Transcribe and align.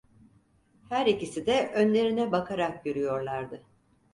Her 0.89 1.05
ikisi 1.05 1.45
de 1.45 1.71
önlerine 1.73 2.31
bakarak 2.31 2.85
yürüyorlardı. 2.85 3.63